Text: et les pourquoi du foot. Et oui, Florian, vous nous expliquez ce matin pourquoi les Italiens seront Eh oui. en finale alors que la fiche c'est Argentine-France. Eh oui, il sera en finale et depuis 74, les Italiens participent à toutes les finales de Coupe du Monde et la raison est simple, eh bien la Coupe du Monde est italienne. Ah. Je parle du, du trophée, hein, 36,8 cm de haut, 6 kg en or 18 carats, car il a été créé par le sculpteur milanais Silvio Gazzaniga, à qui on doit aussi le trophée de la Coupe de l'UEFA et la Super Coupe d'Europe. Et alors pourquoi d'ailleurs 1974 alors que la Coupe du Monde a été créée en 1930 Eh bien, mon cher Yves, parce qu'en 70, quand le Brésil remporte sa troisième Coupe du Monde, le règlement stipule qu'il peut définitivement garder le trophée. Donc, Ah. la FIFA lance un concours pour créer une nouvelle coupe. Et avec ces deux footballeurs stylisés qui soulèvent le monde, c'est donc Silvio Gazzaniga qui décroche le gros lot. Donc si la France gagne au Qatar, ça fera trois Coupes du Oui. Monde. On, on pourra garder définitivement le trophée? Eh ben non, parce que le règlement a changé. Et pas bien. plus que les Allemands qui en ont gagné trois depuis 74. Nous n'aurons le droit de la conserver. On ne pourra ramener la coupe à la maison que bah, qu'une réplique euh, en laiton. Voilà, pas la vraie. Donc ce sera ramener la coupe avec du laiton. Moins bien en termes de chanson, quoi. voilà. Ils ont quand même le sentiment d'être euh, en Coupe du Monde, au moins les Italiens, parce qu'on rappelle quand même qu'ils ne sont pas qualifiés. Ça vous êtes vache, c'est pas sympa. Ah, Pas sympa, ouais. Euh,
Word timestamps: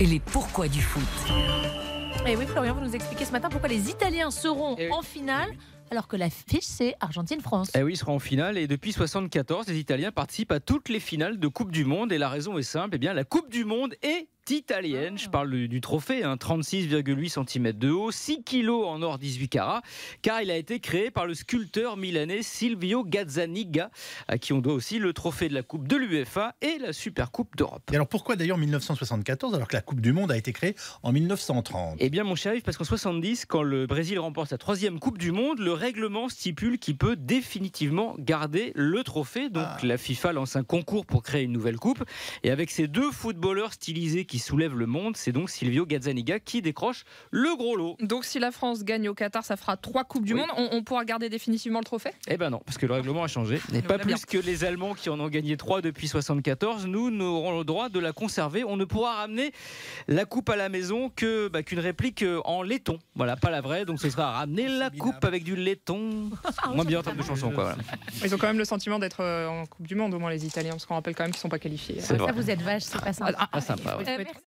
et 0.00 0.06
les 0.06 0.20
pourquoi 0.20 0.68
du 0.68 0.80
foot. 0.80 1.02
Et 2.26 2.36
oui, 2.36 2.44
Florian, 2.46 2.74
vous 2.74 2.80
nous 2.84 2.94
expliquez 2.94 3.24
ce 3.24 3.32
matin 3.32 3.48
pourquoi 3.48 3.68
les 3.68 3.88
Italiens 3.88 4.30
seront 4.30 4.76
Eh 4.78 4.86
oui. 4.86 4.92
en 4.92 5.02
finale 5.02 5.48
alors 5.92 6.08
que 6.08 6.16
la 6.16 6.28
fiche 6.30 6.64
c'est 6.64 6.96
Argentine-France. 6.98 7.70
Eh 7.76 7.82
oui, 7.84 7.92
il 7.92 7.96
sera 7.96 8.10
en 8.10 8.18
finale 8.18 8.58
et 8.58 8.66
depuis 8.66 8.92
74, 8.92 9.68
les 9.68 9.78
Italiens 9.78 10.10
participent 10.10 10.50
à 10.50 10.58
toutes 10.58 10.88
les 10.88 10.98
finales 10.98 11.38
de 11.38 11.46
Coupe 11.46 11.70
du 11.70 11.84
Monde 11.84 12.10
et 12.10 12.18
la 12.18 12.28
raison 12.28 12.58
est 12.58 12.64
simple, 12.64 12.96
eh 12.96 12.98
bien 12.98 13.12
la 13.14 13.22
Coupe 13.22 13.48
du 13.50 13.64
Monde 13.64 13.94
est 14.02 14.26
italienne. 14.50 15.14
Ah. 15.16 15.22
Je 15.22 15.28
parle 15.28 15.50
du, 15.50 15.68
du 15.68 15.80
trophée, 15.80 16.22
hein, 16.24 16.36
36,8 16.36 17.46
cm 17.48 17.72
de 17.72 17.90
haut, 17.90 18.10
6 18.10 18.42
kg 18.44 18.68
en 18.70 19.02
or 19.02 19.18
18 19.18 19.48
carats, 19.48 19.82
car 20.22 20.42
il 20.42 20.50
a 20.50 20.56
été 20.56 20.80
créé 20.80 21.10
par 21.10 21.26
le 21.26 21.34
sculpteur 21.34 21.96
milanais 21.96 22.42
Silvio 22.42 23.04
Gazzaniga, 23.04 23.90
à 24.28 24.38
qui 24.38 24.52
on 24.52 24.58
doit 24.60 24.74
aussi 24.74 24.98
le 24.98 25.12
trophée 25.12 25.48
de 25.48 25.54
la 25.54 25.62
Coupe 25.62 25.88
de 25.88 25.96
l'UEFA 25.96 26.54
et 26.62 26.78
la 26.78 26.92
Super 26.92 27.30
Coupe 27.30 27.56
d'Europe. 27.56 27.82
Et 27.92 27.94
alors 27.94 28.08
pourquoi 28.08 28.36
d'ailleurs 28.36 28.58
1974 28.58 29.54
alors 29.54 29.68
que 29.68 29.74
la 29.76 29.82
Coupe 29.82 30.00
du 30.00 30.12
Monde 30.12 30.30
a 30.32 30.36
été 30.36 30.52
créée 30.52 30.74
en 31.02 31.12
1930 31.12 31.96
Eh 32.00 32.10
bien, 32.10 32.24
mon 32.24 32.34
cher 32.34 32.54
Yves, 32.54 32.62
parce 32.62 32.76
qu'en 32.76 32.84
70, 32.84 33.46
quand 33.46 33.62
le 33.62 33.86
Brésil 33.86 34.18
remporte 34.18 34.50
sa 34.50 34.58
troisième 34.58 34.98
Coupe 34.98 35.18
du 35.18 35.32
Monde, 35.32 35.58
le 35.58 35.72
règlement 35.72 36.28
stipule 36.28 36.78
qu'il 36.78 36.96
peut 36.96 37.16
définitivement 37.16 38.14
garder 38.18 38.72
le 38.74 39.02
trophée. 39.04 39.48
Donc, 39.48 39.64
Ah. 39.66 39.78
la 39.82 39.98
FIFA 39.98 40.32
lance 40.32 40.56
un 40.56 40.64
concours 40.64 41.06
pour 41.06 41.22
créer 41.22 41.42
une 41.44 41.52
nouvelle 41.52 41.76
coupe. 41.78 42.04
Et 42.42 42.50
avec 42.50 42.70
ces 42.70 42.88
deux 42.88 43.10
footballeurs 43.10 43.72
stylisés 43.72 44.24
qui 44.24 44.35
soulèvent 44.40 44.76
le 44.76 44.86
monde, 44.86 45.16
c'est 45.16 45.32
donc 45.32 45.50
Silvio 45.50 45.86
Gazzaniga 45.86 46.38
qui 46.40 46.62
décroche 46.62 47.04
le 47.30 47.56
gros 47.56 47.76
lot. 47.76 47.96
Donc 48.00 48.24
si 48.24 48.38
la 48.38 48.50
France 48.52 48.84
gagne 48.84 49.08
au 49.08 49.14
Qatar, 49.14 49.44
ça 49.44 49.56
fera 49.56 49.76
trois 49.76 50.04
Coupes 50.04 50.24
du 50.24 50.34
Oui. 50.34 50.40
Monde. 50.40 50.50
On, 50.56 50.68
on 50.72 50.82
pourra 50.82 51.04
garder 51.04 51.28
définitivement 51.28 51.78
le 51.80 51.84
trophée? 51.84 52.10
Eh 52.28 52.36
ben 52.36 52.50
non, 52.50 52.60
parce 52.64 52.78
que 52.78 52.86
le 52.86 52.94
règlement 52.94 53.24
a 53.24 53.28
changé. 53.28 53.60
Et 53.74 53.82
pas 53.82 53.98
bien. 53.98 54.06
plus 54.16 54.26
que 54.26 54.38
les 54.38 54.64
Allemands 54.64 54.94
qui 54.94 55.08
en 55.10 55.18
ont 55.20 55.28
gagné 55.28 55.56
trois 55.56 55.80
depuis 55.80 56.08
74. 56.08 56.86
Nous 56.86 57.10
n'aurons 57.10 57.58
le 57.58 57.64
droit 57.64 57.88
de 57.88 57.98
la 57.98 58.12
conserver. 58.12 58.64
On 58.64 58.76
ne 58.76 58.84
pourra 58.84 59.14
ramener 59.16 59.52
la 60.08 60.24
coupe 60.24 60.48
à 60.50 60.56
la 60.56 60.68
maison 60.68 61.10
que 61.14 61.48
bah, 61.48 61.62
qu'une 61.62 61.80
réplique 61.80 62.22
euh, 62.22 62.40
en 62.44 62.62
laiton. 62.62 62.98
Voilà, 63.14 63.36
pas 63.36 63.50
la 63.50 63.60
vraie. 63.60 63.84
Donc 63.84 64.00
ce 64.00 64.10
sera 64.10 64.32
ramener 64.32 64.68
la 64.68 64.90
coupe 64.90 65.24
avec 65.24 65.44
du 65.44 65.56
laiton. 65.56 66.30
Moins 66.74 66.84
bien 66.84 67.00
en 67.00 67.02
termes 67.02 67.16
de 67.16 67.22
chanson, 67.22 67.50
quoi. 67.50 67.64
voilà. 67.64 67.76
Ils 68.24 68.34
ont 68.34 68.38
quand 68.38 68.46
même 68.46 68.58
le 68.58 68.64
sentiment 68.64 68.98
d'être 68.98 69.20
euh, 69.20 69.46
en 69.48 69.66
Coupe 69.66 69.86
du 69.86 69.94
Monde, 69.94 70.14
au 70.14 70.18
moins 70.18 70.30
les 70.30 70.44
Italiens, 70.46 70.72
parce 70.72 70.86
qu'on 70.86 70.94
rappelle 70.94 71.14
quand 71.14 71.24
même 71.24 71.30
qu'ils 71.32 71.38
ne 71.38 71.42
sont 71.42 71.48
pas 71.48 71.58
qualifiés. 71.58 72.00
Ça 72.00 72.16
vous 72.16 72.50
êtes 72.50 72.62
vache, 72.62 72.82
c'est 72.84 73.00
pas 73.00 73.12
sympa. 73.12 73.32
Ah, 73.38 73.46
Pas 73.52 73.60
sympa, 73.60 73.96
ouais. 73.96 74.04
Euh, 74.08 74.24